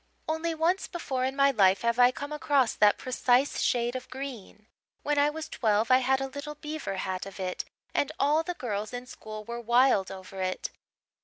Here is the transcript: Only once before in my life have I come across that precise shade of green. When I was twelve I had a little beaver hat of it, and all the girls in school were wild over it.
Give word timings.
Only 0.27 0.55
once 0.55 0.87
before 0.87 1.25
in 1.25 1.35
my 1.35 1.51
life 1.51 1.81
have 1.83 1.99
I 1.99 2.09
come 2.09 2.31
across 2.33 2.73
that 2.73 2.97
precise 2.97 3.61
shade 3.61 3.95
of 3.95 4.09
green. 4.09 4.65
When 5.03 5.19
I 5.19 5.29
was 5.29 5.47
twelve 5.47 5.91
I 5.91 5.99
had 5.99 6.19
a 6.19 6.25
little 6.27 6.55
beaver 6.55 6.95
hat 6.95 7.27
of 7.27 7.39
it, 7.39 7.65
and 7.93 8.11
all 8.19 8.41
the 8.41 8.55
girls 8.55 8.93
in 8.93 9.05
school 9.05 9.45
were 9.45 9.61
wild 9.61 10.09
over 10.09 10.41
it. 10.41 10.71